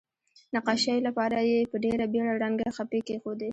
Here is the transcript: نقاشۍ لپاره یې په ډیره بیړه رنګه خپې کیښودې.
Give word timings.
نقاشۍ 0.55 0.95
لپاره 1.07 1.37
یې 1.49 1.59
په 1.71 1.77
ډیره 1.83 2.05
بیړه 2.13 2.33
رنګه 2.43 2.69
خپې 2.77 2.99
کیښودې. 3.07 3.49